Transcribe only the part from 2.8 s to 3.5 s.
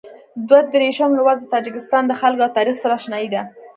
سره اشنايي ده.